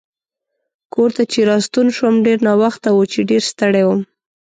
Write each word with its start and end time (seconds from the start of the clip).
کور 0.93 1.09
ته 1.15 1.23
چې 1.31 1.39
راستون 1.51 1.87
شوم 1.97 2.15
ډېر 2.25 2.39
ناوخته 2.47 2.89
و 2.93 3.01
چې 3.11 3.19
ډېر 3.29 3.41
ستړی 3.51 3.83
وم. 3.85 4.01